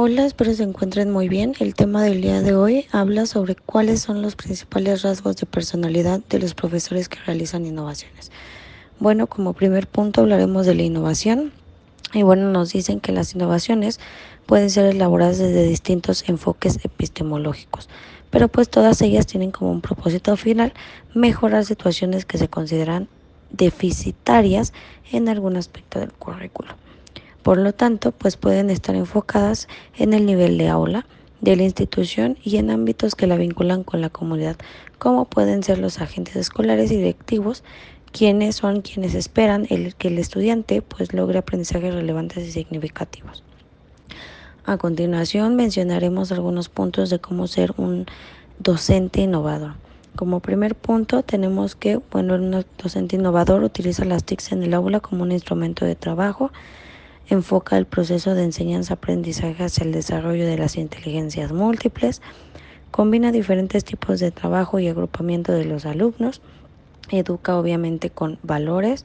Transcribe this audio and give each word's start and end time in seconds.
Hola, 0.00 0.26
espero 0.26 0.54
se 0.54 0.62
encuentren 0.62 1.10
muy 1.10 1.28
bien. 1.28 1.54
El 1.58 1.74
tema 1.74 2.04
del 2.04 2.20
día 2.20 2.40
de 2.40 2.54
hoy 2.54 2.86
habla 2.92 3.26
sobre 3.26 3.56
cuáles 3.56 4.00
son 4.00 4.22
los 4.22 4.36
principales 4.36 5.02
rasgos 5.02 5.34
de 5.38 5.44
personalidad 5.44 6.20
de 6.20 6.38
los 6.38 6.54
profesores 6.54 7.08
que 7.08 7.18
realizan 7.26 7.66
innovaciones. 7.66 8.30
Bueno, 9.00 9.26
como 9.26 9.54
primer 9.54 9.88
punto 9.88 10.20
hablaremos 10.20 10.66
de 10.66 10.76
la 10.76 10.84
innovación. 10.84 11.50
Y 12.14 12.22
bueno, 12.22 12.48
nos 12.52 12.72
dicen 12.72 13.00
que 13.00 13.10
las 13.10 13.34
innovaciones 13.34 13.98
pueden 14.46 14.70
ser 14.70 14.86
elaboradas 14.86 15.38
desde 15.38 15.64
distintos 15.64 16.28
enfoques 16.28 16.78
epistemológicos, 16.84 17.88
pero 18.30 18.46
pues 18.46 18.68
todas 18.68 19.02
ellas 19.02 19.26
tienen 19.26 19.50
como 19.50 19.72
un 19.72 19.80
propósito 19.80 20.36
final 20.36 20.74
mejorar 21.12 21.64
situaciones 21.64 22.24
que 22.24 22.38
se 22.38 22.46
consideran 22.46 23.08
deficitarias 23.50 24.72
en 25.10 25.28
algún 25.28 25.56
aspecto 25.56 25.98
del 25.98 26.12
currículo. 26.12 26.76
Por 27.48 27.56
lo 27.56 27.72
tanto, 27.72 28.12
pues 28.12 28.36
pueden 28.36 28.68
estar 28.68 28.94
enfocadas 28.94 29.68
en 29.96 30.12
el 30.12 30.26
nivel 30.26 30.58
de 30.58 30.68
aula 30.68 31.06
de 31.40 31.56
la 31.56 31.62
institución 31.62 32.36
y 32.44 32.58
en 32.58 32.70
ámbitos 32.70 33.14
que 33.14 33.26
la 33.26 33.36
vinculan 33.38 33.84
con 33.84 34.02
la 34.02 34.10
comunidad, 34.10 34.58
como 34.98 35.24
pueden 35.24 35.62
ser 35.62 35.78
los 35.78 35.98
agentes 36.02 36.36
escolares 36.36 36.92
y 36.92 36.98
directivos, 36.98 37.64
quienes 38.12 38.56
son 38.56 38.82
quienes 38.82 39.14
esperan 39.14 39.66
el, 39.70 39.94
que 39.94 40.08
el 40.08 40.18
estudiante 40.18 40.82
pues 40.82 41.14
logre 41.14 41.38
aprendizajes 41.38 41.94
relevantes 41.94 42.46
y 42.46 42.52
significativos. 42.52 43.42
A 44.66 44.76
continuación 44.76 45.56
mencionaremos 45.56 46.30
algunos 46.32 46.68
puntos 46.68 47.08
de 47.08 47.18
cómo 47.18 47.46
ser 47.46 47.72
un 47.78 48.04
docente 48.58 49.22
innovador. 49.22 49.72
Como 50.16 50.40
primer 50.40 50.74
punto 50.74 51.22
tenemos 51.22 51.76
que, 51.76 51.96
bueno, 52.12 52.34
un 52.34 52.66
docente 52.76 53.16
innovador 53.16 53.62
utiliza 53.62 54.04
las 54.04 54.24
TICs 54.24 54.52
en 54.52 54.64
el 54.64 54.74
aula 54.74 55.00
como 55.00 55.22
un 55.22 55.32
instrumento 55.32 55.86
de 55.86 55.94
trabajo, 55.94 56.50
enfoca 57.28 57.76
el 57.76 57.86
proceso 57.86 58.34
de 58.34 58.44
enseñanza-aprendizaje 58.44 59.64
hacia 59.64 59.84
el 59.84 59.92
desarrollo 59.92 60.46
de 60.46 60.56
las 60.56 60.76
inteligencias 60.76 61.52
múltiples, 61.52 62.22
combina 62.90 63.32
diferentes 63.32 63.84
tipos 63.84 64.18
de 64.18 64.30
trabajo 64.30 64.78
y 64.78 64.88
agrupamiento 64.88 65.52
de 65.52 65.66
los 65.66 65.84
alumnos, 65.84 66.40
educa 67.10 67.58
obviamente 67.58 68.10
con 68.10 68.38
valores, 68.42 69.04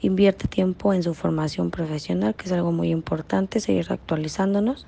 invierte 0.00 0.46
tiempo 0.46 0.92
en 0.92 1.02
su 1.02 1.14
formación 1.14 1.70
profesional, 1.70 2.34
que 2.34 2.46
es 2.46 2.52
algo 2.52 2.70
muy 2.72 2.90
importante, 2.90 3.60
seguir 3.60 3.86
actualizándonos, 3.90 4.86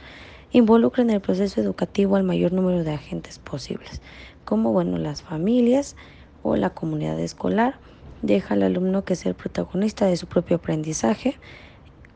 involucra 0.52 1.02
en 1.02 1.10
el 1.10 1.20
proceso 1.20 1.60
educativo 1.60 2.16
al 2.16 2.24
mayor 2.24 2.52
número 2.52 2.84
de 2.84 2.92
agentes 2.92 3.38
posibles, 3.38 4.02
como 4.44 4.72
bueno 4.72 4.98
las 4.98 5.22
familias 5.22 5.96
o 6.42 6.56
la 6.56 6.70
comunidad 6.70 7.18
escolar, 7.18 7.80
deja 8.20 8.54
al 8.54 8.62
alumno 8.62 9.04
que 9.04 9.16
sea 9.16 9.30
el 9.30 9.36
protagonista 9.36 10.06
de 10.06 10.16
su 10.16 10.26
propio 10.26 10.56
aprendizaje, 10.56 11.38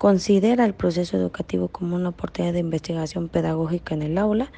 Considera 0.01 0.65
el 0.65 0.73
proceso 0.73 1.19
educativo 1.19 1.69
como 1.69 1.95
una 1.95 2.09
oportunidad 2.09 2.55
de 2.55 2.61
investigación 2.61 3.29
pedagógica 3.29 3.95
en 3.95 4.01
el 4.01 4.17
aula. 4.17 4.51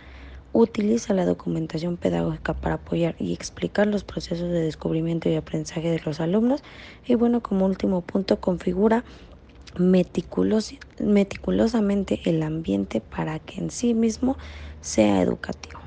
Utiliza 0.52 1.14
la 1.14 1.26
documentación 1.26 1.96
pedagógica 1.96 2.54
para 2.54 2.76
apoyar 2.76 3.16
y 3.18 3.32
explicar 3.32 3.88
los 3.88 4.04
procesos 4.04 4.50
de 4.50 4.60
descubrimiento 4.60 5.28
y 5.28 5.34
aprendizaje 5.34 5.90
de 5.90 6.00
los 6.06 6.20
alumnos. 6.20 6.62
Y 7.04 7.16
bueno, 7.16 7.42
como 7.42 7.66
último 7.66 8.02
punto, 8.02 8.38
configura 8.38 9.02
meticulos, 9.76 10.74
meticulosamente 11.00 12.20
el 12.24 12.40
ambiente 12.44 13.00
para 13.00 13.40
que 13.40 13.58
en 13.58 13.72
sí 13.72 13.94
mismo 13.94 14.36
sea 14.80 15.20
educativo. 15.22 15.80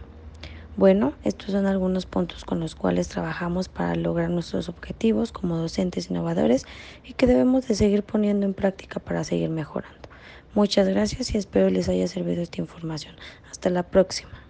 Bueno, 0.77 1.13
estos 1.23 1.51
son 1.51 1.67
algunos 1.67 2.05
puntos 2.05 2.43
con 2.43 2.59
los 2.59 2.75
cuales 2.75 3.07
trabajamos 3.07 3.69
para 3.69 3.95
lograr 3.95 4.29
nuestros 4.29 4.67
objetivos 4.67 5.31
como 5.31 5.55
docentes 5.55 6.09
innovadores 6.09 6.65
y 7.05 7.13
que 7.13 7.27
debemos 7.27 7.65
de 7.69 7.75
seguir 7.75 8.03
poniendo 8.03 8.45
en 8.45 8.53
práctica 8.53 8.99
para 8.99 9.23
seguir 9.23 9.49
mejorando. 9.49 10.09
Muchas 10.53 10.89
gracias 10.89 11.33
y 11.33 11.37
espero 11.37 11.69
les 11.69 11.87
haya 11.87 12.09
servido 12.09 12.41
esta 12.41 12.59
información. 12.59 13.15
Hasta 13.49 13.69
la 13.69 13.83
próxima. 13.83 14.44